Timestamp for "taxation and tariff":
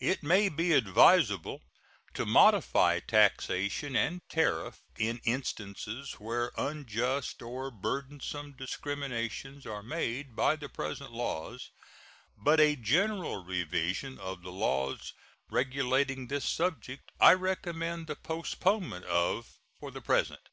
3.00-4.80